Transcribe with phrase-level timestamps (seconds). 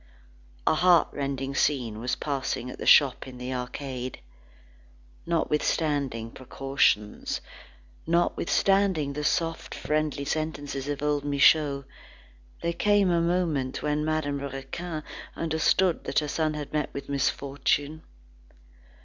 [0.65, 4.19] A heartrending scene was passing at the shop in the arcade.
[5.27, 7.39] Notwithstanding precautions,
[8.07, 11.85] notwithstanding the soft, friendly sentences of old Michaud,
[12.63, 15.03] there came a moment when Madame Raquin
[15.35, 18.01] understood that her son had met with misfortune.